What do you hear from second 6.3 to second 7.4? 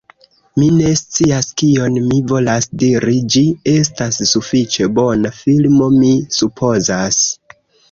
supozas